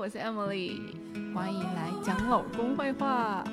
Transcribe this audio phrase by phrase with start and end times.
[0.00, 0.80] 我是 Emily，
[1.34, 3.44] 欢迎来讲老公坏话，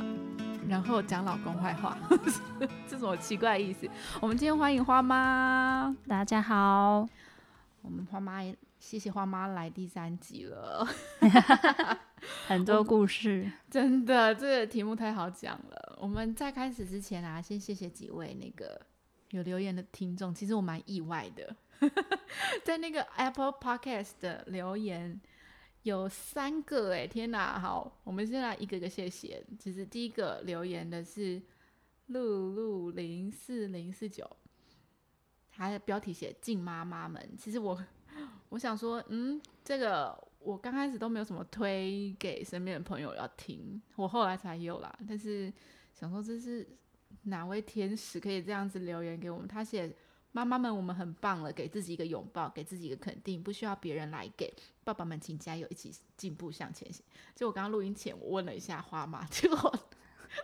[0.65, 1.97] 然后讲老公坏话，
[2.87, 3.85] 这种奇怪的意思。
[4.21, 7.05] 我们今天欢迎花妈，大家好。
[7.81, 8.41] 我们花妈，
[8.79, 10.87] 谢谢花妈来第三集了，
[12.47, 15.97] 很多故事，真的，这个题目太好讲了。
[15.99, 18.79] 我们在开始之前啊，先谢谢几位那个
[19.31, 21.53] 有留言的听众，其实我蛮意外的，
[22.63, 25.19] 在那个 Apple Podcast 的留言
[25.87, 27.57] 有三个，哎，天哪！
[27.57, 29.41] 好，我们先来一个个谢谢。
[29.57, 31.41] 其实第一个留言的是
[32.07, 34.29] 露露零四零四九。
[35.49, 37.81] 他的标题写“敬妈妈们”，其实我
[38.49, 44.93] 我想说，嗯，这个我刚开始都没有什么推给身边的朋友要听，我后来才有啦。
[45.07, 45.51] 但是
[45.93, 46.67] 想说，这是
[47.23, 49.47] 哪位天使可以这样子留言给我们？
[49.47, 49.95] 他写
[50.31, 54.53] ：“妈妈们，我们很棒了，给自己一个拥抱，给自己一个肯定，不需要别人来给。
[54.83, 57.03] 爸爸们，请加油，一起进步向前行。”
[57.35, 59.79] 就我刚刚录音前，我问了一下花妈，结果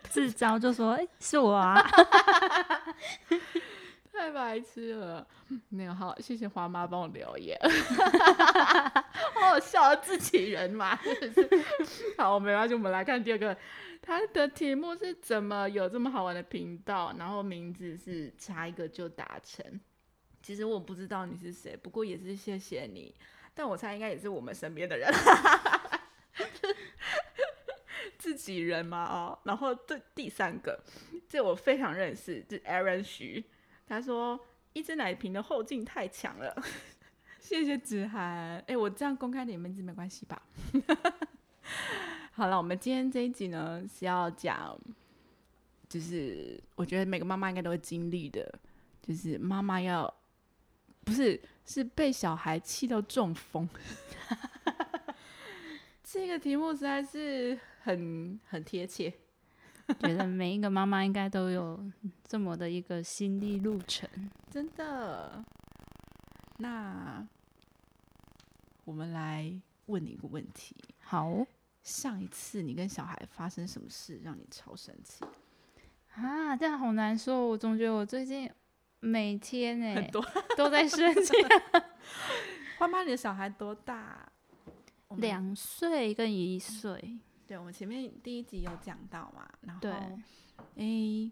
[0.09, 1.79] 自招就说：“哎，是我啊。”
[4.23, 5.27] 太白痴了，
[5.67, 7.59] 那个好，谢谢花妈帮我留言，
[9.35, 10.97] 好好笑，自己人嘛，
[12.17, 13.53] 好，没关系，我们来看第二个，
[14.01, 19.81] 他的题目是怎么有这么好玩的频道，然后名字是差一个就达成。
[20.41, 23.13] 其实我不知道你是谁，不过也是谢谢你，
[23.53, 25.11] 但我猜应该也是我们身边的人，
[28.17, 29.37] 自己人嘛哦。
[29.43, 30.81] 然后这第三个，
[31.27, 33.43] 这我非常认识，是 Aaron 徐。
[33.87, 34.39] 他说
[34.73, 36.55] ：“一只奶瓶的后劲太强了。
[37.39, 38.57] ”谢谢子涵。
[38.67, 40.41] 哎，我这样公开点名字没关系吧？
[42.31, 44.79] 好了，我们今天这一集呢是要讲，
[45.89, 48.59] 就是我觉得每个妈妈应该都会经历的，
[49.01, 50.11] 就是妈妈要
[51.03, 53.69] 不是是被小孩气到中风。
[56.03, 59.13] 这个题目实在是很很贴切。
[59.99, 61.83] 觉得每一个妈妈应该都有
[62.23, 64.09] 这么的一个心历路程，
[64.49, 65.43] 真的。
[66.57, 67.25] 那
[68.85, 69.53] 我们来
[69.87, 70.75] 问你一个问题。
[70.99, 71.45] 好，
[71.83, 75.25] 上一次你跟小孩发生什么事让你超生气？
[76.15, 77.47] 啊，这样好难受。
[77.47, 78.49] 我总觉得我最近
[78.99, 80.09] 每天哎
[80.55, 81.33] 都在生气。
[82.77, 84.29] 花妈，你的小孩多大？
[85.17, 87.19] 两岁跟一岁。
[87.45, 89.89] 对，我们前面第一集有讲到嘛，然后，
[90.77, 91.29] 哎，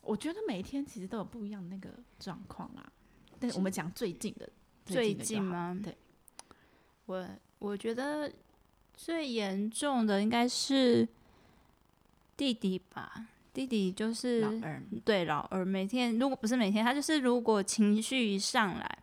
[0.00, 2.92] 我觉得每一天其实都有不一样的那个状况啊。
[3.38, 4.48] 但是我们讲最近的，
[4.84, 5.76] 最近吗？
[5.82, 5.96] 对，
[7.06, 8.32] 我我觉得
[8.94, 11.06] 最严重的应该是
[12.36, 13.26] 弟弟吧。
[13.52, 18.98] 弟弟就是老二，对老二，每天如果不是每天，他就是如果情绪一上来，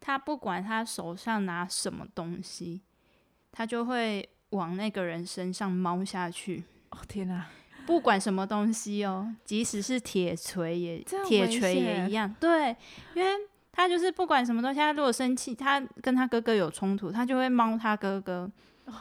[0.00, 2.82] 他不管他手上拿什么东西，
[3.52, 4.28] 他就会。
[4.50, 6.64] 往那个人身上猫下去！
[6.90, 7.46] 哦天哪！
[7.86, 12.32] 不管什么东西哦，即使是铁锤也铁锤也一样。
[12.38, 12.76] 对，
[13.14, 13.30] 因为
[13.72, 18.48] 他就是不管什么东西，他如果生气，他跟他哥哥有冲突，他就会猫他哥哥，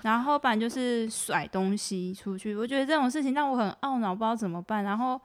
[0.02, 2.56] 然后不然就是甩东西出去。
[2.56, 4.84] 我觉得这种事情让我很懊恼，不知道怎么办。
[4.84, 5.20] 然后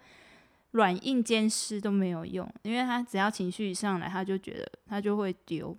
[0.73, 5.75] 软硬兼施都没有用，因为他只要情绪一上来，他就觉得他就会丢。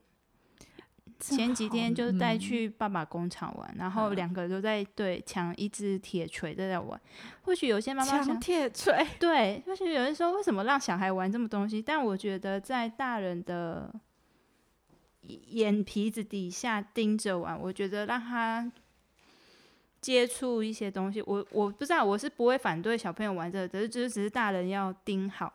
[1.19, 6.99] 前几天就带去爸爸工厂玩，然后两个都在对抢一只铁锤在在玩。
[7.43, 11.81] 或许有些妈妈抢铁锤，对，或许有人说为什么让小孩玩这么东西？
[11.81, 13.93] 但我觉得在大人的
[15.21, 18.71] 眼皮子底下盯着玩，我觉得让他
[20.01, 25.53] 接触一些东西，我我不知道，我是不会反对小朋友玩这个，只是只是只是大人要盯好。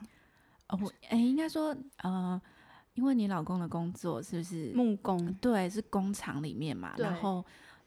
[0.69, 0.79] 哦，
[1.09, 2.41] 哎，应该说，呃。
[3.01, 5.33] 因为你老公的工作是不是木工？
[5.41, 7.43] 对，是工厂里面嘛，然后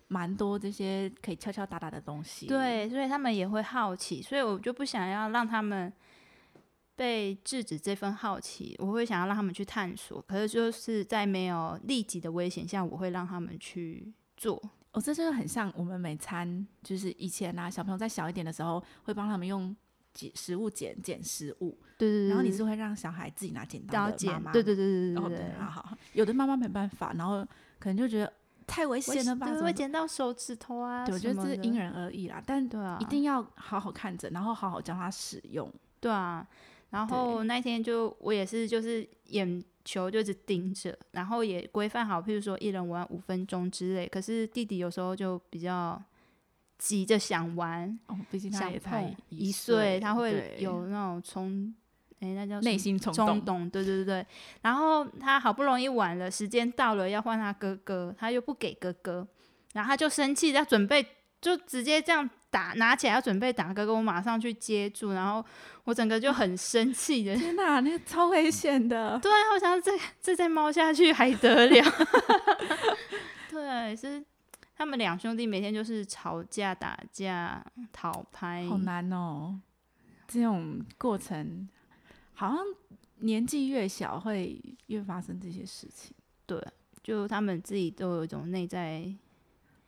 [0.08, 2.48] 蛮多这些可以敲敲打打的东西。
[2.48, 5.94] 对，所以他们也会好奇，所以我就不想要让他们
[6.96, 10.20] 被制止这份好奇，我会想要让他们去探索。
[10.28, 14.60] 可是就是在没有立即的危险下，我会让他们去做。
[14.94, 19.76] 哦，这真的很像我们每餐，就是以前啊，小朋友在小一点的时候，会帮他们用。
[20.14, 27.44] 捡食物，捡捡食物，对对对，然后你是会让小孩自己拿剪刀的妈妈，对对对对对对，好好，有的妈妈没办法，然后
[27.80, 28.32] 可能就觉得
[28.68, 36.48] 太危险了吧，会剪到手指头啊，对，我觉得这是因人而异啦，但对啊，一定要好好看着，然后好好教他使用，对啊，
[36.92, 46.02] 然后那天就我也是就是眼球就一直盯着，然后也规范好，譬如说一人玩五分钟之类，可是弟弟有时候就比较。
[46.78, 51.74] 急着想玩，哦，毕竟他也才一岁，他会有那种冲，
[52.20, 54.26] 哎，那叫内心冲动，对对对对。
[54.62, 59.28] 然后他好不容易玩了，时间到了要换他哥哥，他又不给哥哥，
[59.74, 61.06] 然后他就生气，要准备
[61.40, 65.46] 就直接这样打，拿起来要准备打哥哥，我马上去接住，然后
[65.86, 67.36] 我整个就很生气的。
[67.36, 69.18] 天哪，那个超危险的。
[69.20, 69.92] 对，我想这
[70.22, 71.92] 这再猫下去还得了？
[73.50, 74.24] 对，是
[74.76, 79.60] 他们两兄弟每天就是吵架、打架、讨拍，好难哦。
[80.28, 81.68] 这种过程
[82.34, 82.60] 好像
[83.18, 86.16] 年纪越小会越发生这些事情。
[86.46, 86.60] 对，
[87.04, 89.06] 就他们自己都有一种内在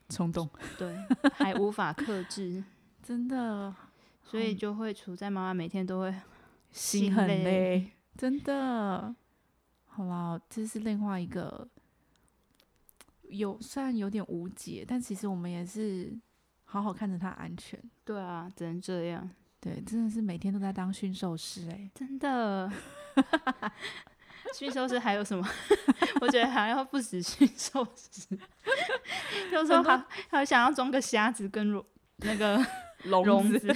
[0.09, 0.47] 冲动，
[0.77, 0.95] 对，
[1.33, 2.63] 还无法克制，
[3.01, 3.73] 真的，
[4.23, 6.13] 所以就会处在妈妈每天都会
[6.71, 9.15] 心很累，真的。
[9.85, 11.67] 好了，这是另外一个
[13.37, 16.13] 有虽然有点无解，但其实我们也是
[16.63, 17.79] 好好看着他安全。
[18.03, 19.29] 对啊，只能这样。
[19.59, 22.71] 对，真的是每天都在当驯兽师哎，真的。
[24.53, 25.45] 驯兽师还有什么？
[26.21, 28.37] 我觉得还要不止驯兽师，
[29.51, 31.83] 有时候还还想要装个瞎子跟
[32.17, 32.63] 那个
[33.05, 33.75] 笼子，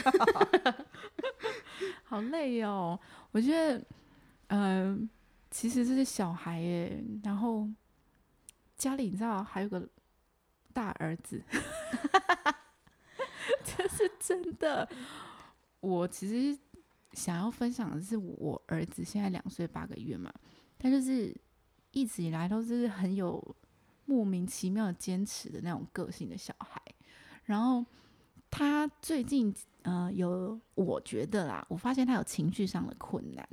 [2.06, 2.98] 好累哦。
[3.32, 3.84] 我觉得，
[4.48, 5.10] 嗯，
[5.50, 7.68] 其实这些小孩耶，然后
[8.80, 9.88] 家里你知道还有个
[10.74, 11.44] 大儿子，
[13.64, 14.90] 这是真的。
[15.82, 16.58] 我其实
[17.12, 20.34] 想要分享的是，我儿子现在两岁八个月嘛，
[20.80, 21.36] 他就是
[21.92, 23.56] 一直以来都是很有
[24.06, 26.82] 莫名其妙的坚持的那种个性的小孩。
[27.44, 27.86] 然后
[28.50, 33.46] 他最近呃有，我觉得啦，我发现他有情绪上的困难。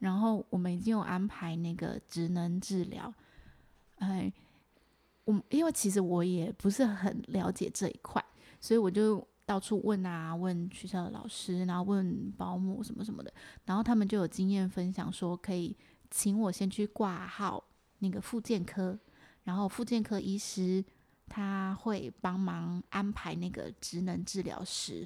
[0.00, 3.12] 然后我们已经有安排那个职能治疗。
[3.98, 4.32] 哎，
[5.30, 8.24] 我因为其实我也不是很了解这一块，
[8.60, 9.26] 所以我就。
[9.46, 13.34] 到处问啊，问学校的老师，然后问保姆什么什么的，
[13.64, 15.76] 然后他们就有经验分享，说可以
[16.08, 17.60] 请我先去挂号
[17.98, 18.96] 那个复健科，
[19.42, 20.84] 然后复健科医师
[21.28, 25.04] 他会帮忙安排那个职能治疗师。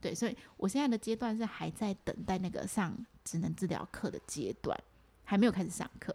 [0.00, 2.92] 对，所以我现在的阶段是还在等待那个上
[3.22, 4.76] 职能治疗课的阶段，
[5.22, 6.12] 还没有开始上课。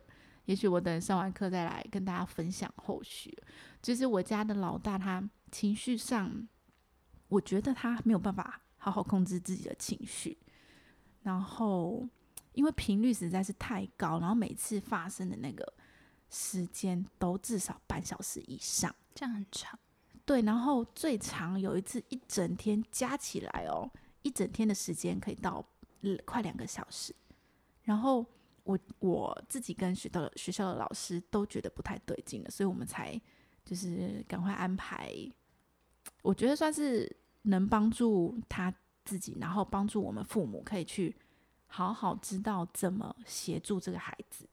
[0.49, 3.37] 也许我等上完课再来跟大家分享后续。
[3.83, 6.47] 就是我家的老大，他情绪上。
[7.27, 10.35] 我觉得他没有办法好好控制自己的情绪，
[11.21, 12.09] 然后
[12.53, 15.71] 因为频率实在是太高，然后每次发生的那个
[16.31, 19.77] 时间都至少半小时以上，这样很长。
[20.25, 23.87] 对，然后最长有一次一整天加起来哦，
[24.23, 25.63] 一整天的时间可以到
[26.25, 27.13] 快两个小时。
[27.83, 28.25] 然后
[28.69, 33.19] 我我自己跟学校的学校的老师都觉得不太对劲了，所以我们才
[33.66, 35.12] 就是赶快安排。
[36.21, 37.12] 我觉得算是
[37.44, 38.71] 能帮助他
[39.04, 41.16] 自己，然后帮助我们父母可以去
[41.66, 44.48] 好好知道怎么协助这个孩子，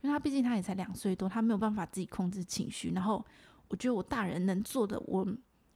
[0.00, 2.90] 因为他毕竟他也才两岁多，他没有办法自己控制情绪。
[2.90, 3.24] 然后
[3.68, 5.24] 我觉得我大人能做的，我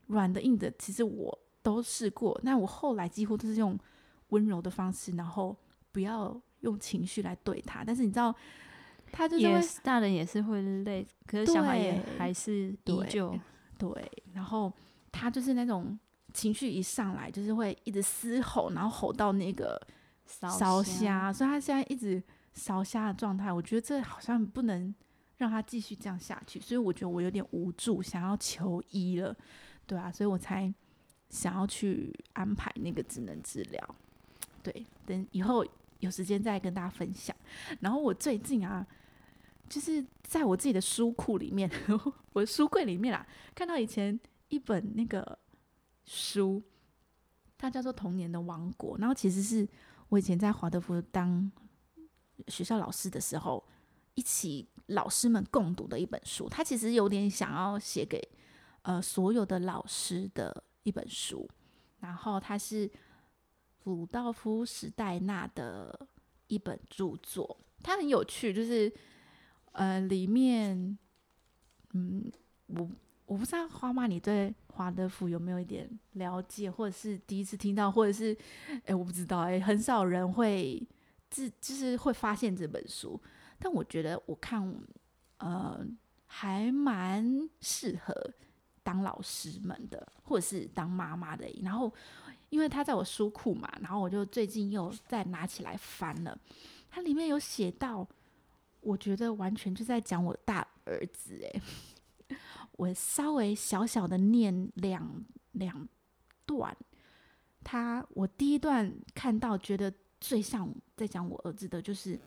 [0.07, 2.37] 软的硬的，其实我都试过。
[2.43, 3.79] 那我后来几乎都是用
[4.29, 5.55] 温柔的方式，然后
[5.93, 7.85] 不要用情绪来对他。
[7.85, 8.35] 但是你知道，
[9.13, 13.33] 他就是大人也是会累，可是小孩也还是依旧
[13.77, 14.69] 对，然后。
[15.17, 15.97] 他就是那种
[16.33, 19.81] 情绪一上来，就是会一直嘶吼，然后吼到那个
[20.25, 22.21] 烧虾，所以他现在一直
[22.51, 23.49] 烧虾的状态。
[23.49, 24.93] 我觉得这好像不能
[25.37, 29.33] 让他继续这样下去，所以我觉得我有点无助，想要求医了，
[29.87, 30.69] 对啊，所以我才
[31.29, 33.95] 想要去安排那个智能治疗。
[34.61, 35.65] 对，等以后
[35.99, 37.35] 有时间再跟大家分享。
[37.79, 38.85] 然后我最近啊，
[39.69, 41.69] 就是在我自己的书库里面，
[42.33, 44.19] 我的书柜里面啊，看到以前。
[44.49, 45.37] 一本那个
[46.05, 46.61] 书，
[47.57, 49.67] 它叫做《童年的王国》，然后其实是
[50.07, 51.51] 我以前在华德福当
[52.47, 53.67] 学校老师的时候，
[54.13, 56.47] 一起老师们共读的一本书。
[56.47, 58.21] 它其实有点想要写给
[58.83, 61.49] 呃所有的老师的一本书。
[61.99, 62.89] 然后它是
[63.85, 66.07] 鲁道夫·史黛纳的
[66.47, 68.93] 一本著作，它很有趣，就是
[69.71, 70.97] 呃里面
[71.93, 72.31] 嗯
[72.67, 72.87] 我。
[73.27, 78.37] 我不知道花妈，你对华德福有没有一点了解，或者是第一次听到，或者是
[78.85, 80.87] 哎，我不知道哎，很少人会
[81.31, 83.19] 自就是会发现这本书，
[83.57, 84.71] 但我觉得我看
[85.39, 85.83] 呃
[86.27, 88.13] 还蛮适合
[88.83, 91.47] 当老师们的，或者是当妈妈的。
[91.63, 91.91] 然后
[92.55, 96.39] 因为他在我书库嘛，然后我就最近又再拿起来翻了，
[96.89, 98.07] 它里面有写到，
[98.79, 101.61] 我觉得完全就在讲我大儿子哎。
[102.77, 105.85] 我稍微小小的念两两
[106.45, 106.73] 段，
[107.61, 112.17] 他我第一段看到觉得最像在讲我儿子的，就是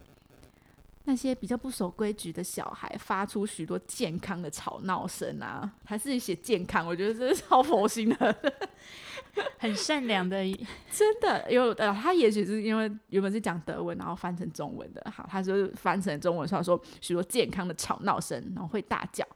[1.09, 8.37] 那些比较不守规矩的小孩发出许多健康的吵闹声啊，还是写健康，我觉得这是超佛心的，
[9.59, 10.45] 很善良的，
[10.93, 19.27] 真的有呃，他也许是因为原本是讲德文，然后翻成中文的，好，他就是翻成中文他说许多健康的吵闹声，然后会大叫，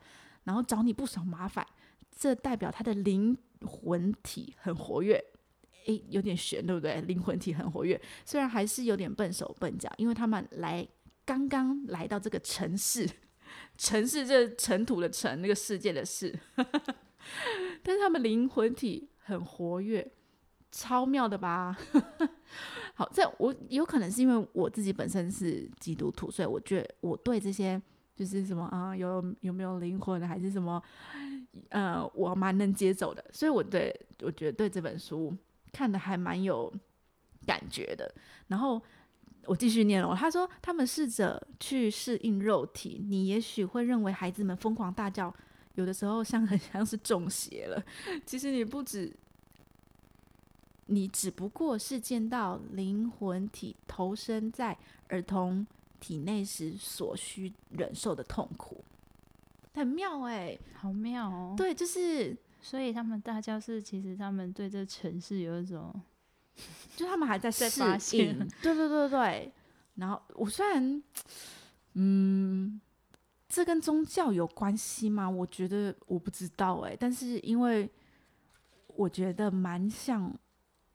[0.45, 1.67] 然后找你不少麻烦，
[2.15, 5.25] 这代表他的灵魂体很活跃。
[5.87, 7.01] 诶，有点悬，对不对？
[7.01, 10.87] 灵魂体很活跃，虽然还是有点笨手笨脚，因为他们来
[11.25, 13.09] 刚刚来到这个城市，
[13.79, 16.37] 城市这尘土的尘，那个世界的事，
[17.83, 20.13] 但是他们灵魂体很活跃，
[20.71, 21.77] 超妙的吧？
[22.95, 27.81] 好，这我有可能是因为我自己本身是基督徒，所以我觉得我对这些
[28.15, 30.83] 就是什么啊，有有没有灵魂，还是什么，
[31.71, 35.37] 呃，我蛮能接受的，所以我对我觉得对这本书。
[35.73, 36.71] 看的还蛮有
[37.47, 38.15] 感觉的，
[38.49, 38.79] 然后
[39.47, 40.15] 我继续念了。
[40.15, 45.35] 他说，他们试着去适应肉体，你也许会认为孩子们疯狂大叫，
[45.75, 47.83] 有的时候像很像是中邪了。
[48.25, 49.15] 其实你不止，
[50.87, 54.77] 你只不过是见到灵魂体投身在
[55.09, 55.67] 儿童
[56.01, 58.85] 体内时所需忍受的痛苦，
[59.75, 61.55] 很妙哎，好妙哦。
[61.57, 62.37] 对，就是。
[62.65, 65.93] 所以他们大叫是，其实他们对这城市有一种，
[66.97, 67.65] 就他们还在适
[68.17, 68.39] 应。
[68.63, 69.53] 对对对对。
[69.95, 71.03] 然后我虽然，
[71.95, 72.81] 嗯，
[73.49, 75.29] 这跟宗教有关系吗？
[75.29, 76.97] 我觉得我不知道哎。
[76.99, 77.91] 但是因为
[78.89, 80.35] 我觉得蛮像，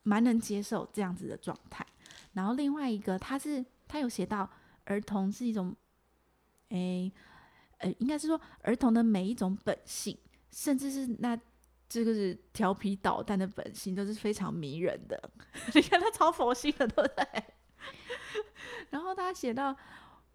[0.04, 1.86] 蛮能接受这样子的状态。
[2.34, 4.50] 然后另外一个，他是他有写到
[4.86, 5.76] 儿童是一种，
[6.70, 7.12] 哎，
[7.80, 10.18] 呃，应该是说儿童的每一种本性，
[10.52, 11.40] 甚至是那。
[11.90, 15.32] 这个是调皮捣蛋的本性，都是非常迷人的。
[15.74, 17.44] 你看他超佛系的，对不对？
[18.92, 19.76] 然后他写到，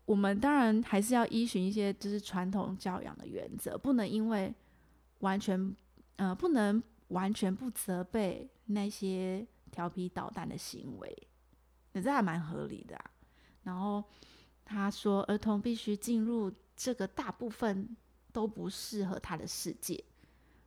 [0.05, 4.55] 我们当然还是要依循一些就是传统教养的原则，不能因为
[5.21, 5.77] 完全
[6.17, 11.29] 呃不能完全不责备那些调皮捣蛋的行为，
[11.95, 12.99] 这还蛮合理的。
[13.63, 14.03] 然后
[14.65, 17.97] 他说，儿童必须进入这个大部分
[18.33, 20.03] 都不适合他的世界。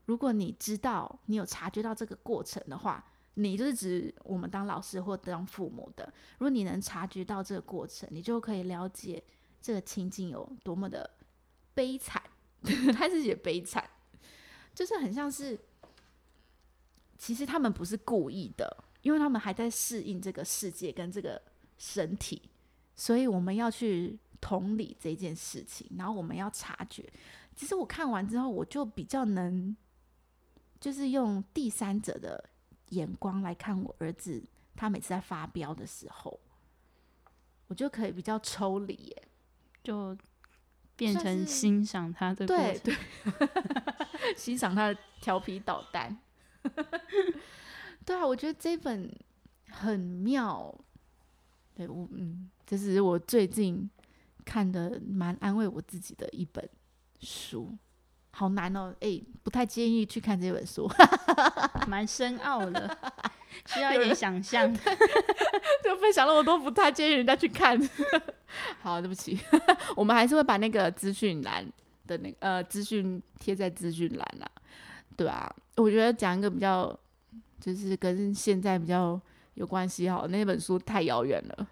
[0.06, 6.06] 如果你知道你有察觉到这个过程的话，你就是指我们当老师或当父母的。
[6.38, 9.22] 如果你能察觉到这个过程，你就可以了解
[9.62, 11.10] 这个情境有多么的
[11.74, 12.22] 悲惨。
[12.94, 13.84] 他是写悲惨，
[14.74, 15.60] 就是很像是，
[17.18, 21.42] 其实他们不是故意的，因为他们还在适应这个世界跟这个
[21.78, 22.42] 身体，
[22.96, 27.12] 所以我们要去同理这件事情，然后我们要察觉。
[27.56, 29.76] 其实我看完之后，我就比较能。
[30.86, 32.48] 就是用第三者的
[32.90, 34.44] 眼光来看我儿子，
[34.76, 36.40] 他每次在发飙的时候，
[37.66, 39.28] 我就可以比较抽离，耶，
[39.84, 40.16] 就
[40.96, 42.96] 变成欣赏他的对对，
[44.38, 46.16] 欣赏他的调皮捣蛋。
[48.06, 49.12] 对啊，我觉得这本
[49.72, 50.72] 很妙。
[51.74, 53.90] 对我嗯，这是我最近
[54.46, 56.70] 看的蛮安慰我自己的一本
[57.22, 57.76] 书。
[58.38, 60.92] 好难哦，哎，不太建议去看这本书，
[61.88, 62.98] 蛮深奥的，
[63.68, 64.70] 需要一点想象。
[65.82, 67.80] 就分享了，我都不太建议人家去看。
[68.84, 69.40] 好，对不起，
[69.96, 71.66] 我们还是会把那个资讯栏
[72.08, 74.46] 的那呃资讯贴在资讯栏啦，
[75.16, 76.94] 对啊，我觉得讲一个比较，
[77.62, 79.18] 就是跟现在比较
[79.54, 81.68] 有关系哈，那本书太遥远了。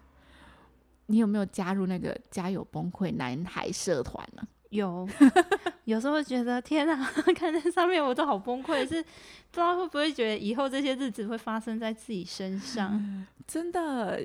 [1.08, 4.42] 你有没有加入那个家有崩溃男孩社团呢？
[4.74, 5.08] 有，
[5.84, 6.96] 有时候觉得天哪，
[7.34, 9.08] 看在上面我都好崩溃，是不
[9.52, 13.00] 知道会不会觉得以后这些日子会发生在自己身上？
[13.46, 14.20] 真的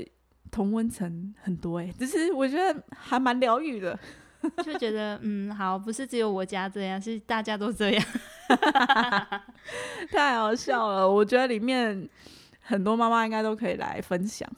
[0.50, 3.98] 同温层很多哎，只是我觉得还蛮疗愈的，
[4.63, 8.06] 就觉得嗯好，不是只有我家这样，是大家都这样，
[10.12, 11.08] 太好笑了。
[11.10, 12.10] 我觉得里面
[12.62, 14.50] 很多妈妈应该都可以来分享。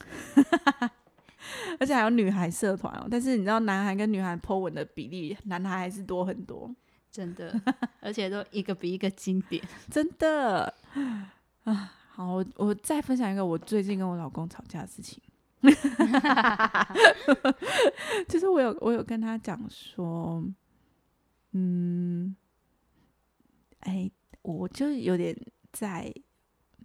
[1.79, 6.73] 而且还有女孩社团哦，但是你知道男孩跟女孩 po 文的比例，男孩还是多很多，
[7.11, 7.59] 真的，
[7.99, 10.73] 而且都一个比一个经典， 真的
[11.63, 11.93] 啊。
[12.09, 15.21] 好，我我再分享一个我最近跟我老公吵架的事情，
[18.27, 20.43] 就是我有我有跟他讲说，
[21.53, 22.35] 嗯，
[23.79, 24.11] 哎，
[24.41, 25.35] 我就有点
[25.71, 26.13] 在。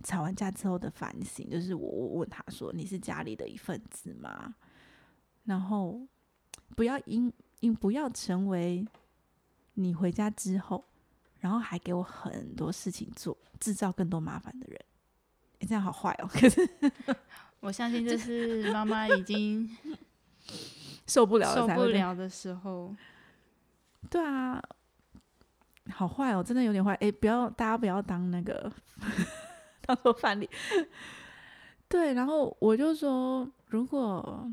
[0.05, 4.55] 吵完架之后的反省，就是我我问他说：“你是家里的一份子吗？”
[5.47, 6.01] 然后
[6.77, 8.87] 不要因因不要成为
[9.75, 10.85] 你回家之后，
[11.41, 14.79] 然后还给我很多事情做，制造更多麻烦的人。
[15.61, 16.29] 哎，这样好坏哦。
[16.31, 16.69] 可是
[17.61, 19.69] 我相信这是妈妈已经
[21.07, 22.95] 受不了了受不了的时候，
[24.11, 24.63] 对啊，
[25.91, 26.95] 好坏哦，真的有点坏。
[26.97, 28.71] 哎，不要，大家不要当那个
[29.81, 30.49] 当做范例。
[31.89, 34.51] 对，然后我就说，如果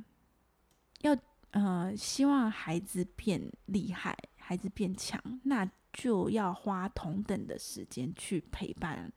[1.04, 1.18] 要
[1.52, 9.10] 呃希望孩子变厉害，孩子变强，那就要花同等的时间去陪伴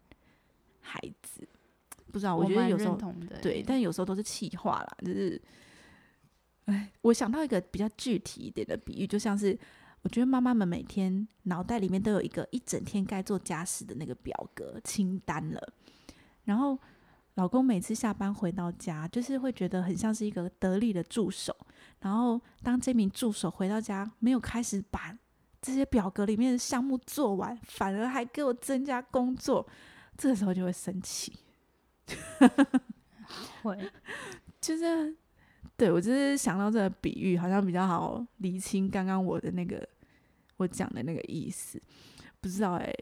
[0.81, 1.49] 孩子。
[2.13, 2.97] 不知道，我觉得有时候
[3.43, 5.43] 对，但有时候都是气话啦，就是，
[6.67, 9.59] 哎，我想到一个比较具体一点的比喻，就像是
[10.03, 15.73] 我觉得妈妈们每天脑袋里面都有一个一整天该做家事的那个表格清单了，
[16.45, 16.79] 然后
[17.37, 21.55] 老公每次下班回到家，就是会觉得很像是一个得力的助手，
[22.01, 25.17] 然后当这名助手回到家没有开始把
[25.61, 29.67] 这些表格里面的项目做完，反而还给我增加工作，
[30.17, 31.33] 这个时候就会生气。
[33.63, 33.91] 会
[34.61, 35.15] 就是
[35.77, 39.87] 对我就是想到这个比喻，好像比较好理清刚刚我的那个
[40.57, 41.81] 我讲的那个意思。
[42.41, 42.95] 不知道哎、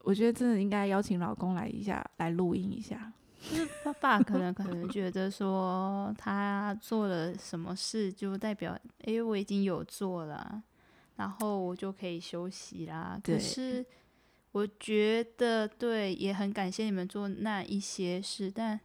[0.00, 3.12] 我觉得真的应该邀请老公来一下，来录音一下。
[3.40, 10.62] 就是爸爸可能可能觉得说他做了什么事，就代表哎、诶我已经有做了，
[11.16, 13.20] 然后我就可以休息啦。
[13.22, 13.84] 可是
[14.52, 18.80] 我觉得对，也很感谢你们做那一些事，但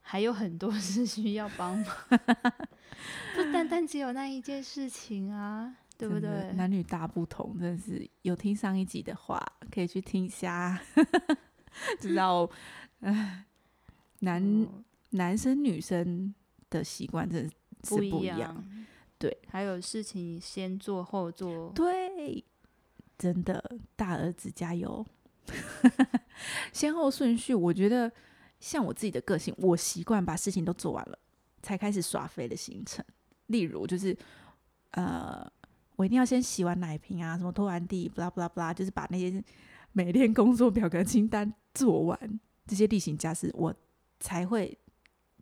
[0.00, 1.96] 还有很多 事需要帮忙，
[3.34, 6.52] 不单单只有那一件事情啊，对不对？
[6.54, 10.80] 男女大不同，真的是有听上一集的话，可以去听一下，
[12.00, 12.48] 知道，
[13.00, 13.44] 唉，
[14.20, 16.34] 男、嗯男生女生
[16.68, 17.50] 的习惯真的
[17.84, 18.26] 是不一。
[18.26, 18.64] 样，
[19.18, 22.44] 对，还有事情先做后做，对，
[23.16, 25.06] 真的，大儿子加油！
[26.74, 28.12] 先后顺序，我觉得
[28.60, 31.18] 像我自己的个性，我习惯把事情都做完了，
[31.62, 33.02] 才开始耍飞的行程。
[33.46, 34.14] 例如，就是
[34.90, 35.50] 呃，
[35.96, 39.42] 我一定要先洗完奶瓶啊，什么拖完地，不啦不啦不啦，就是把那些
[39.92, 43.74] 每天工作表格清单做完，这些例行家事，我
[44.20, 44.76] 才会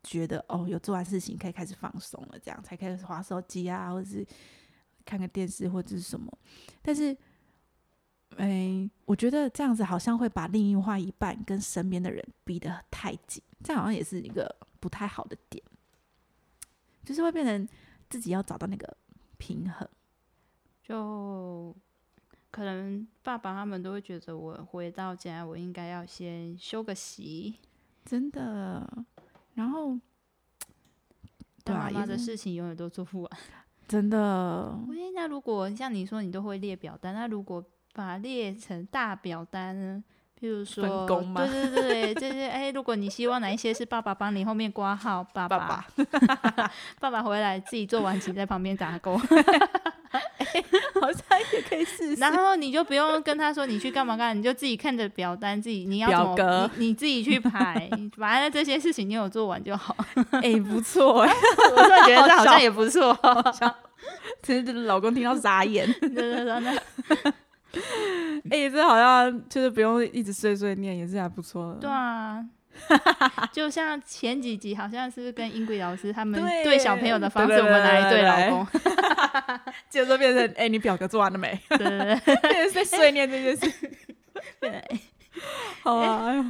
[0.03, 4.27] 觉得哦，有做完事情可以开始放松了，这样才开始划手机啊，或者是
[5.05, 6.31] 看个电视或者是什么。
[6.83, 7.17] 但是，
[8.37, 15.63] 哎，我觉得这样子好像会把另外一半跟身边的人逼得太紧，这好像也是一个不太好的点，
[17.05, 17.69] 就是会变成
[18.09, 18.97] 自己要找到那个
[19.39, 19.89] 平衡。
[20.83, 21.75] 就
[22.53, 27.59] 可能爸爸他们都会觉得我回到家，我应该要先休个息，
[28.07, 28.89] 真的，
[29.55, 29.99] 然后，
[31.65, 33.31] 对妈妈的事情永远都做不完。
[33.89, 37.61] 真的，喂，那如果像你说你都会列表单，那如果
[37.93, 40.05] 把它列成大表单呢？
[40.39, 45.87] 譬如说，对对对，就是哎，如果你希望哪一些是爸爸帮你后面挂号，爸爸爸
[47.01, 49.19] 爸 爸回来自己做完，请在旁边打勾。
[51.01, 52.21] 好像也可以试试。
[52.21, 59.97] 然后你就不用跟他说你去干嘛干嘛，你就自己看着表单，自己你要表格你你自己去排，反正这些事情你有做完就好。
[60.33, 61.33] 哎、不错哎、
[61.75, 63.17] 我突然觉得这好像也不错。
[64.43, 65.91] 真的老公听到傻眼。
[66.01, 66.71] 对 对对，那
[68.51, 71.81] 哎、这好像就是不用一直碎碎念，也是还不错的。
[71.81, 72.45] 对啊。
[73.53, 78.67] 就像前几集，好像是跟英贵老师他们对对小朋友的方式，我们来对对对老公，
[79.89, 81.59] 接着变成哎、你表格做完了没？
[81.71, 83.91] 对对对 变成在碎念这件事。
[84.61, 84.85] 对，
[85.83, 86.45] 好啊，哎呦，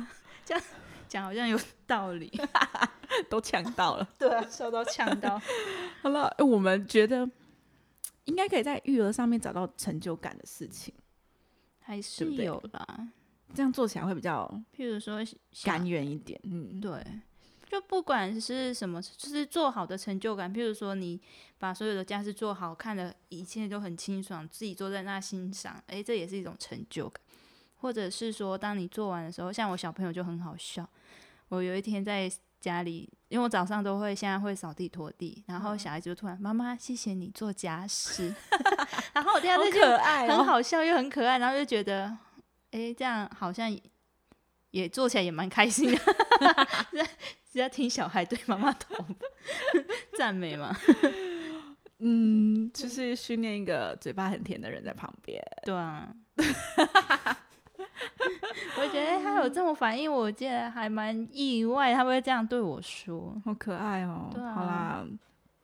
[0.45, 0.63] 这样
[1.09, 2.31] 讲好像有道理。
[3.31, 4.09] 都抢到了。
[4.19, 5.41] 对啊，受到呛到。
[6.03, 7.29] 好了、哎我们觉得
[8.25, 10.93] 应该可以在育儿上面找到成就感的事情，
[11.81, 12.87] 还是有啦，
[13.57, 16.39] 这样做起来会比较譬如说甘想愿一点。
[16.45, 17.03] 嗯，对，
[17.69, 20.55] 就不管是什么，就是做好的成就感。
[20.55, 21.21] 譬如说，你
[21.59, 27.21] 把所有的家事做好，看的一切都很清爽，自己坐在那欣赏，诶，这也是一种成就感。
[27.79, 30.89] 或者是说，当你做完的时候，像我小朋友就很好笑。
[31.49, 38.35] 我有一天在家里，因为我早上都会现在会扫地拖地，然后小孩子就突然妈妈，谢谢你做家事，
[39.13, 40.37] 然后我听到好这句可爱哦。
[40.37, 42.17] 很好笑又很可爱，然后就觉得，
[42.73, 43.83] 诶，这样好像也
[44.71, 45.97] 也做起来也蛮开心的，
[46.91, 48.95] 是在是在听小孩对妈妈头
[50.17, 50.75] 赞美嘛？
[51.99, 55.43] 嗯，就是训练一个嘴巴很甜的人在旁边。
[55.65, 56.15] 对啊，
[58.79, 64.31] 我觉得他有这种反应，我觉得还蛮意外，他会这样对我说，好可爱哦！
[64.35, 65.07] 对啊好啦，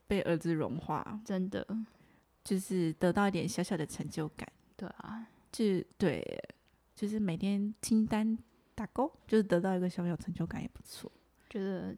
[0.07, 1.67] 被儿子融化，真的，
[2.43, 4.49] 就是得到一点小小的成就感。
[4.75, 5.65] 对啊，就
[5.99, 6.25] 对，
[7.03, 8.39] 就是每天清单
[8.77, 11.11] 打勾，就是得到一个小小成就感也不错，
[11.51, 11.97] 觉得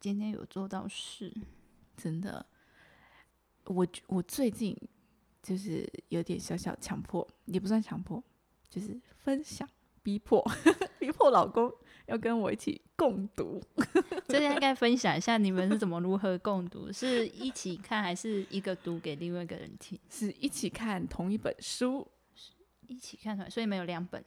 [0.00, 1.30] 今天有做到事，
[1.94, 2.46] 真的。
[3.66, 4.74] 我我最近
[5.42, 8.24] 就是有点小小强迫，也不算强迫，
[8.70, 9.68] 就是分享，
[10.02, 10.42] 逼迫
[10.98, 11.70] 逼迫老公
[12.06, 13.62] 要跟我一起共读。
[14.26, 20.00] 这应该分享一下你们是怎么如何共读，是一起看还是一个读给另外一个人听？
[20.08, 22.10] 是一起看同一本书，
[22.90, 24.22] 一起看出来，所以你们有两本。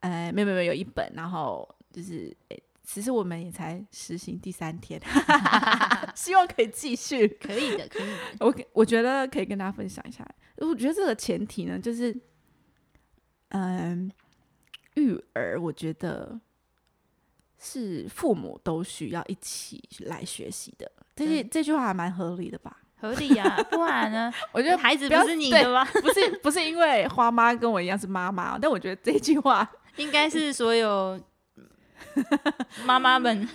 [0.00, 2.62] 呃，没有没有有一本，然后就是诶。
[2.90, 4.98] 其实我们也才实行第三天
[6.16, 8.08] 希望可以继续，可以的，可以。
[8.40, 10.26] 我我觉得可以跟大家分享一下。
[10.56, 12.18] 我觉得这个前提呢，就是，
[13.50, 14.10] 嗯，
[14.94, 16.40] 育儿，我觉得
[17.58, 20.90] 是父母都需要一起来学习的。
[21.14, 22.84] 这句这句话还蛮合理的吧？
[23.00, 24.32] 合理呀， 不然呢？
[24.52, 25.84] 我觉得孩子不是你的吗？
[25.84, 31.20] 不是，不是因为花妈跟我一样是妈妈，但我觉得这句话 应该是所有。
[32.84, 33.48] 妈妈们，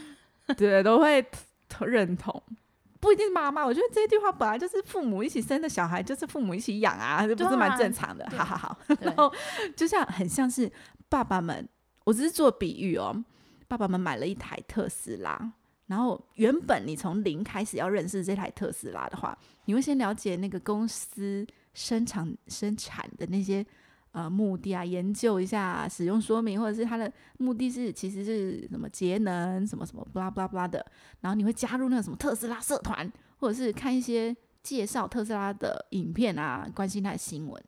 [0.58, 1.26] 对，都会
[1.80, 2.42] 认同，
[3.00, 3.66] 不一定是妈妈。
[3.66, 8.26] 我觉得这句话本来就是父母一起生的小孩，就是父母一起养啊，这不是蛮正常的？
[8.38, 8.78] 好好好。
[9.02, 9.34] 然后
[9.76, 10.72] 就像很像是
[11.10, 11.68] 爸爸们，
[12.04, 13.24] 我只是做比喻哦。
[13.68, 15.52] 爸爸们买了一台特斯拉，
[15.88, 23.66] 然后原本你从零开始要认识这台特斯拉的话，你会先了解那个公司生产生产的那些。
[24.14, 30.86] 呃，目的啊，研究一下使用说明，或者是它的目的是其实是什么节能什么什么不拉不拉不拉的。
[31.22, 37.64] 然后你会加入那个什么特斯拉社团，或者是看一些介绍特斯拉的影片啊，关心它的新闻。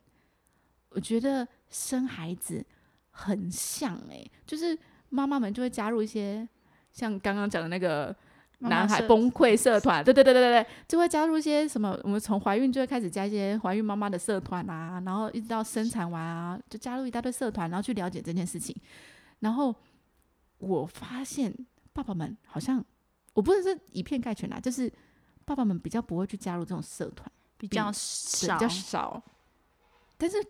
[0.89, 2.63] 我觉得生孩子
[3.09, 4.77] 很像诶，就是
[5.09, 6.47] 妈妈们就会加入一些
[6.95, 8.15] 像刚刚讲的那个。
[8.59, 11.95] 男孩崩溃社团，对对对对对对，就会加入一些什么？
[12.03, 18.73] 我们从怀孕就会开始加一些怀孕妈妈的社团啊，然后一直到生产完啊，就加入一大堆社团，然后去了解这件事情。
[19.41, 19.75] 然后
[20.57, 21.53] 我发现
[21.91, 22.83] 爸爸们好像，
[23.33, 24.91] 我不能是以偏概全啦，就是
[25.43, 29.21] 爸爸们比较不会去加入这种社团，比较少，比较少。
[30.17, 30.41] 但是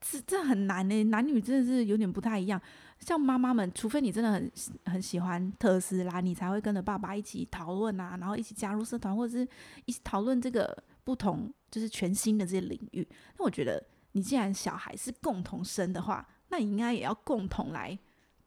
[0.00, 2.60] 这这很难呢，男女真的是有点不太一样。
[3.00, 4.50] 像妈妈们，除非你真的很
[4.86, 9.48] 很喜欢特斯拉，你才会跟着爸爸一起讨论啊，然后一起加入社团，或者是
[9.84, 13.06] 一起讨论这个不同就是全新的这些领域。
[13.38, 13.82] 那我觉得，
[14.12, 17.98] 你既然小孩是共同生的话，那你应该也要共同来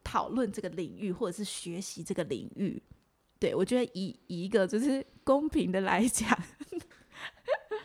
[0.03, 2.81] 讨论这个领域，或者是学习这个领域。
[3.39, 6.37] 对我觉得，以以一个就是公平的来讲。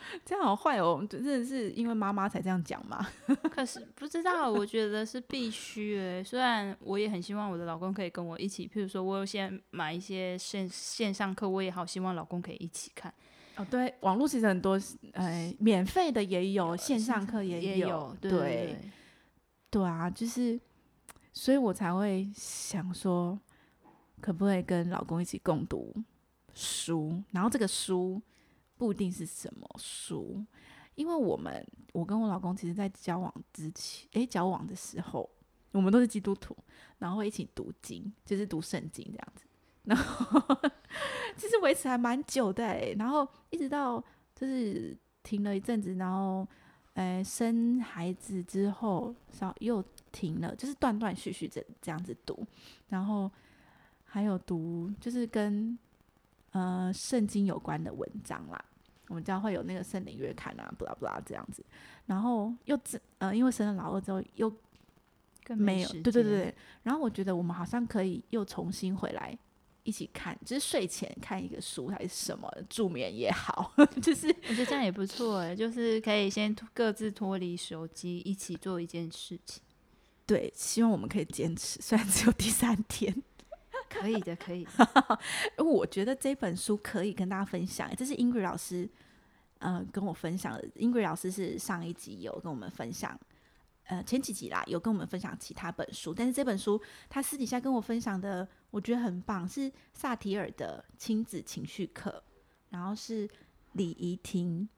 [0.25, 3.07] 这样好坏哦，真的是因为妈妈才这样讲嘛？
[3.51, 6.23] 可是不知道，我觉得是必须诶。
[6.23, 13.13] 虽然我也很希望我的老公可以跟我一起，譬如说我有先买一些线线上课，我也好希望老公可以一起看。
[13.57, 14.79] 哦，对，网络其实很多，
[15.13, 18.77] 呃，免费的也有，线上课也有，对，
[19.71, 20.61] 对啊，就是，
[21.33, 23.39] 所以我才会想说，
[24.21, 25.95] 可不可以跟老公一起共读
[26.55, 28.21] 书，然后这个书。
[28.77, 30.45] 不一定是什么书，
[30.95, 35.29] 因为我们我跟我老公其实，在交往之前，诶，交往的时候，
[35.73, 36.57] 我们都是基督徒，
[36.99, 39.45] 然后一起读经，就是读圣经这样子，
[39.85, 40.41] 然后
[41.37, 43.99] 其实维持还蛮久的，然后一直到
[44.35, 46.47] 就是停了一阵子，然后
[46.95, 52.47] 诶生孩子之后，少又停了，就是断断续续这这样子读，
[52.89, 53.31] 然后
[54.05, 55.79] 还有读就是跟。
[56.57, 58.65] 呃，圣经有关的文章啦，
[59.09, 61.63] 我们将会有那个圣灵月刊啊，不啦不啦这样子。
[62.07, 64.51] 然后又这呃，因为生了老二之后又
[65.45, 66.55] 更没有，对对对对。
[66.83, 69.39] 然后我觉得我们好像可以又重新回来
[69.83, 79.63] 一起看，就是睡前看一个书还是什么助眠也好， 就是我觉得这样也不错哎，就是可以先各自脱离手机，一起做一件事情。
[80.25, 83.23] 对，希望我们可以坚持，虽然只有第三天。
[83.89, 84.67] 可以的，可以。
[85.59, 88.89] 我觉得这本书可以跟大家分享，这是英瑞老师，
[89.59, 90.69] 呃，跟我分享的。
[90.75, 93.19] 英瑞老师是上一集有跟我们分享，
[93.85, 102.23] 呃，前几集啦有跟我们分享其他本书，但是这本书他私底下跟我分享的，我觉得很棒，是萨提尔的亲子情绪课，
[102.71, 103.29] 然后是
[103.73, 104.69] 李怡婷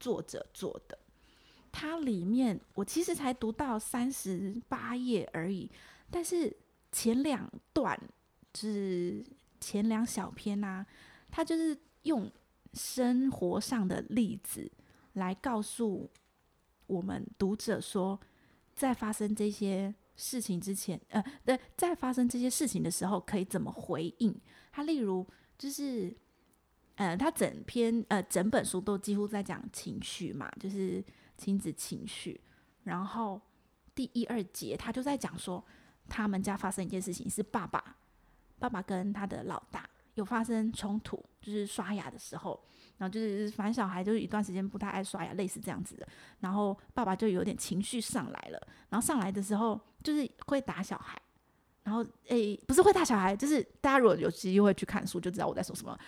[0.00, 0.98] 作者做的。
[1.70, 5.70] 它里面我其实才读到三十八页而已，
[6.10, 6.56] 但是。
[6.94, 8.00] 前两段
[8.52, 9.26] 就是
[9.60, 10.86] 前两小篇呐，
[11.28, 12.30] 他就是用
[12.72, 14.70] 生活上的例子
[15.14, 16.08] 来告诉
[16.86, 18.20] 我们读者说，
[18.76, 24.32] 在发生这些事情之前，呃，对，在发生这些事情的时候可以怎么回应。
[24.70, 25.26] 他例如
[25.58, 26.16] 就是，
[26.94, 31.04] 呃，他整篇呃整本书都几乎在讲情绪嘛，就是
[31.36, 32.40] 亲子情绪。
[32.84, 33.40] 然后
[33.96, 35.64] 第一二节他就在讲说。
[36.08, 37.96] 他们家发生一件事情，是爸爸，
[38.58, 42.60] 爸爸跟他的老大有发生冲突，就是刷牙的时候，
[42.98, 46.06] 然后就是反正小孩就是一段时间不太爱刷牙，类似这样子的。
[46.40, 51.20] 然后爸爸就有点情绪上来了，然后上来的时候就是会打小孩，
[51.82, 55.98] 然后诶不是会打小孩，就是大家如果有机会去看书就知道我在说什么，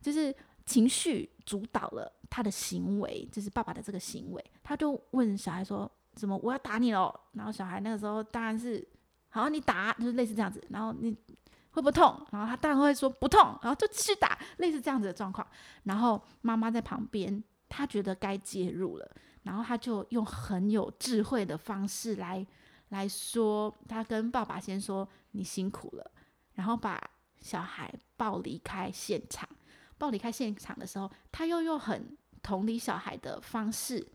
[0.00, 5.90] 就是情绪主导了他的行为，就是爸爸的这个行为，他就问小孩说。
[6.16, 6.34] 怎么？
[6.42, 7.14] 我要打你喽！
[7.32, 8.82] 然后小孩那个时候当然是，
[9.36, 10.64] 好，你打，就是类似这样子。
[10.70, 11.12] 然后你
[11.70, 12.26] 会不会痛？
[12.30, 15.46] 然后他当然会说不痛，然后就继续打，类似这样子的状况。
[15.82, 19.10] 然后妈妈在旁边，他觉得该介入了，
[19.42, 22.46] 然后他就用很有智慧的方式来
[22.88, 26.10] 来说，他跟爸爸先说你辛苦了，
[26.54, 26.98] 然后把
[27.40, 29.46] 小孩抱离开现场。
[29.98, 34.06] 抱离开现场的时候，他又用很同理小孩的方式。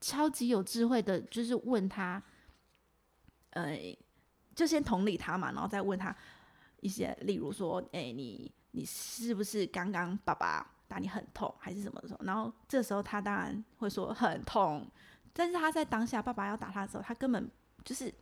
[0.00, 2.22] 超级有智慧的，就是问他，
[3.50, 3.76] 呃，
[4.60, 6.14] 就先同理他嘛，然后再问他
[6.80, 12.20] 一些，例如说，哎，你你是不是刚刚爸爸打你很痛，还是什么的时候？
[12.24, 14.86] 然后这时候他当然会说很痛，
[15.32, 17.50] 但是他在当下爸爸要打他的时候，他根本
[17.82, 18.12] 就是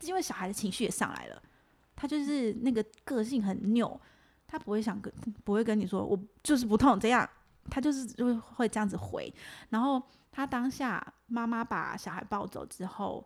[0.00, 1.40] 因为小孩的情绪也上来了，
[1.94, 4.00] 他就是那个个性很拗，
[4.48, 5.12] 他不会想跟
[5.44, 7.28] 不会跟你说我就是不痛，这样
[7.70, 9.32] 他就是就会这样子回，
[9.70, 10.02] 然后。
[10.36, 13.24] 他当下妈妈把小孩抱走之后，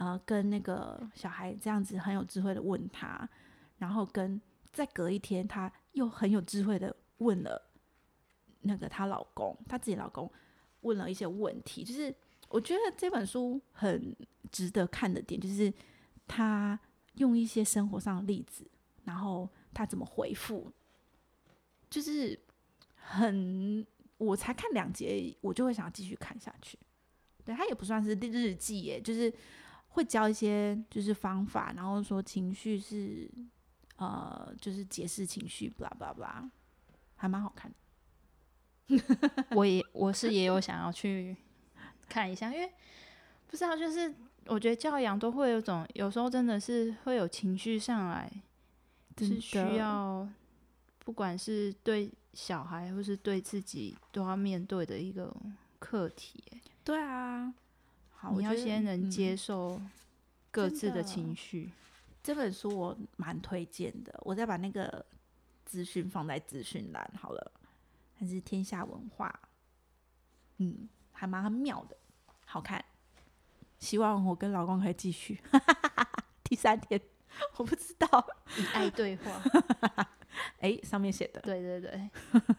[0.00, 3.28] 呃，跟那个小孩这样子很有智慧的问他，
[3.76, 4.40] 然后跟
[4.72, 7.70] 再隔一天，他又很有智慧的问了
[8.62, 10.32] 那个她老公，她自己老公
[10.80, 12.14] 问了一些问题，就是
[12.48, 14.16] 我觉得这本书很
[14.50, 15.70] 值得看的点，就是
[16.26, 16.80] 他
[17.16, 18.66] 用一些生活上的例子，
[19.04, 20.72] 然后他怎么回复，
[21.90, 22.40] 就是
[22.94, 23.86] 很。
[24.20, 26.78] 我才看两节，我就会想要继续看下去。
[27.42, 29.32] 对他也不算是日记耶，就是
[29.90, 33.30] 会教一些就是方法，然后说情绪是
[33.96, 36.48] 呃，就是解释情绪，blah blah blah，
[37.14, 37.76] 还蛮好看的。
[39.54, 41.36] 我也我是也有想要去
[42.08, 42.72] 看一下，因为
[43.46, 44.12] 不知道就是
[44.46, 48.30] 我觉得教养都会有种，有时候真的是会有情绪上来，
[49.18, 50.28] 是需要
[50.98, 52.10] 不管是对。
[52.32, 55.34] 小孩或是对自己都要面对的一个
[55.80, 56.40] 课题，
[56.84, 57.52] 对啊，
[58.20, 59.80] 好，你要先能接受
[60.50, 61.70] 各自的情绪。
[62.22, 65.02] 这本书我蛮推荐的，我再把那个
[65.64, 67.52] 资讯放在资讯栏好了。
[68.18, 69.40] 还是天下文化，
[70.58, 71.96] 嗯，还蛮妙的，
[72.44, 72.84] 好看。
[73.78, 75.40] 希望我跟老公可以继续
[76.44, 77.00] 第三天，
[77.56, 78.06] 我不知道
[78.58, 79.42] 以爱对话。
[80.60, 82.10] 哎，上面写的，对对对，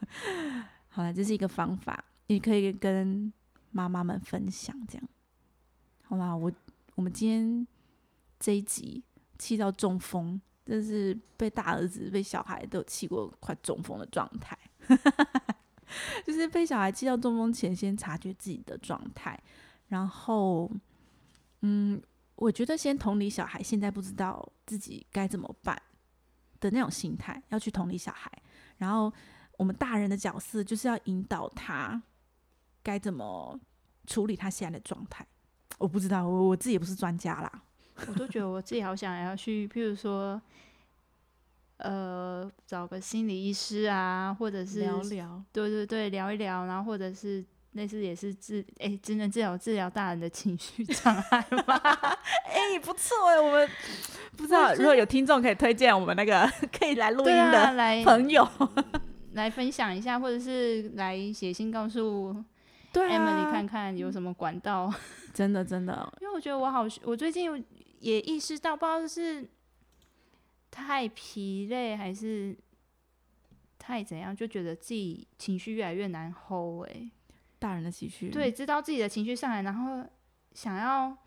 [0.89, 3.31] 好了，这是一个方法，你可以跟
[3.69, 5.07] 妈妈们分享，这样，
[6.11, 6.51] 好啦，我
[6.95, 7.65] 我们今天
[8.37, 9.01] 这一集
[9.39, 14.59] 气到中风，真是被大儿子、被小孩都气过快中风的状态，
[16.27, 19.41] 就是被小孩气到中风前，先察觉自己的状态，
[19.87, 20.69] 然后，
[21.61, 22.01] 嗯，
[22.35, 25.81] 我觉得先同理小孩，现在不知道自己该怎么办。
[26.59, 28.29] 的那种心态，要去同理小孩，
[28.79, 29.11] 然后
[29.57, 32.03] 我们大人的角色就是要引导他
[32.83, 33.57] 该怎么
[34.05, 35.25] 处理他现在的状态。
[35.81, 37.51] 我不知道，我我自己也不是专家啦，
[38.07, 40.39] 我都觉得我自己好想要去，譬如说，
[41.77, 51.75] 呃，找个心理医师啊，或者是聊聊，对对对，聊一聊，然后或者是类似也是治，哎，只能治疗治疗大人的情绪障碍吗？
[52.45, 53.67] 哎，不错哎，我们。
[54.37, 58.47] 不知道如果有听众可以推荐我们那个可以来录音的朋友，
[59.33, 62.35] 来分享一下，或者是来写信告诉
[62.93, 64.91] 对 Emily 看看有什么管道。
[65.33, 67.65] 真的真的，因为我觉得我好，我最近
[67.99, 69.49] 也意识到，不知道是
[70.69, 72.57] 太疲累还是
[73.77, 76.87] 太怎样，就觉得自己情绪越来越难 hold。
[76.87, 77.11] 哎，
[77.59, 80.05] 大人的情绪，对，知道自己的情绪上来，然后
[80.53, 81.17] 想要。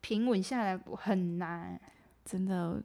[0.00, 1.78] 平稳下来很难，
[2.24, 2.82] 真的。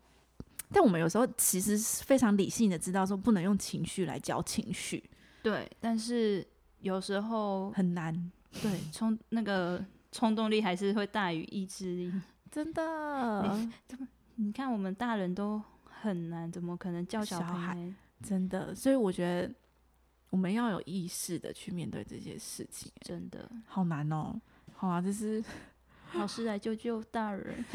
[0.73, 5.01] 但我们有时候其实非常理性的知道说不能用情绪来教情绪，
[5.41, 5.71] 对。
[5.79, 6.45] 但是
[6.81, 12.13] 有时候很难，对， 冲那个冲动力还是会大于意志力，
[12.51, 13.57] 真的。
[14.35, 17.77] 你看我们大人都很难，怎么可能教小孩？
[18.21, 18.73] 真的。
[18.73, 19.53] 所以我觉得
[20.29, 24.39] 我们要有意识的去面对这些事情，真的好难哦。
[24.75, 25.43] 好啊，这是。
[26.15, 27.65] 老师来救救大人，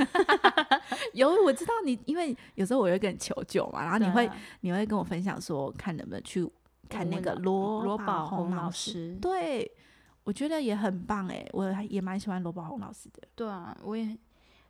[1.12, 6.48] 有我知道你，因为有时候我会跟你求救嘛，然后你会你会跟我分享说，看能不能去
[6.88, 9.68] 看那个罗罗宝红老师，对
[10.28, 13.22] 我觉得也很棒哎，我也蛮喜欢罗宝红老师的。
[13.34, 14.04] 对啊，我也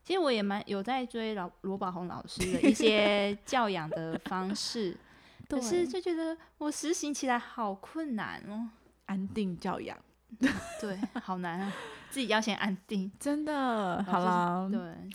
[0.05, 4.97] 其实我也蛮有在追老罗宝红老师的 一些教养的方式，
[5.51, 8.71] 可是就觉得我实行起来好困难哦。
[9.07, 9.99] 安定教养，
[10.81, 11.73] 对，好难啊，
[12.09, 14.01] 自己要先安定，真的。
[14.05, 15.11] 好了，对，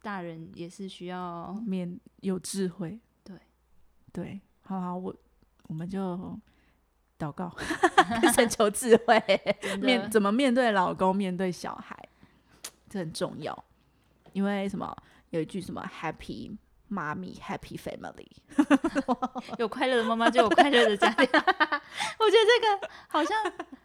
[0.00, 3.36] 大人也是需要面有智慧，对，
[4.14, 5.14] 对，好好，我
[5.64, 6.40] 我们就
[7.18, 7.52] 祷告，
[8.34, 9.22] 寻求智慧，
[9.80, 11.96] 面怎么面对老公，面对小孩，
[12.88, 13.64] 这很重要，
[14.32, 14.96] 因为什么？
[15.30, 16.56] 有一句什么 “Happy”。
[16.90, 18.26] 妈咪，Happy Family，
[19.60, 21.28] 有快乐的妈妈就有快乐的家庭。
[21.30, 23.36] 我觉得这个好像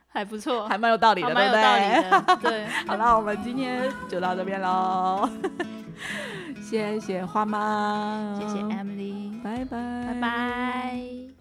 [0.07, 2.39] 还不错，还蛮有道理的，蛮有道理的。
[2.41, 5.29] 对，好了，我们今天就到这边喽。
[6.63, 11.32] 谢谢花妈，谢谢 Emily，拜拜，拜拜。